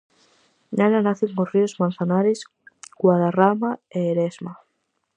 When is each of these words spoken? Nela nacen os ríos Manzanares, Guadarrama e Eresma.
Nela 0.75 0.99
nacen 1.07 1.29
os 1.41 1.49
ríos 1.53 1.77
Manzanares, 1.81 2.39
Guadarrama 3.01 3.71
e 3.97 3.99
Eresma. 4.11 4.53